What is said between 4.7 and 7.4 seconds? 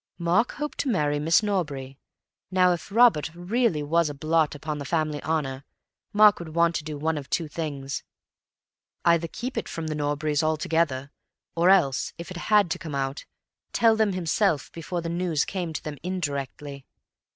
the family honour, Mark would want to do one of